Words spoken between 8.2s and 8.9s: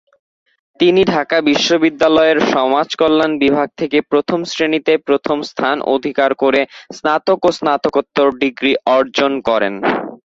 degree